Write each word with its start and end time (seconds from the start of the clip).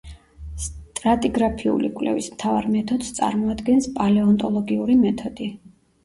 სტრატიგრაფიული 0.61 1.91
კვლევის 1.99 2.29
მთავარ 2.35 2.67
მეთოდს 2.75 3.11
წარმოადგენს 3.17 3.89
პალეონტოლოგიური 3.99 4.97
მეთოდი. 5.03 5.51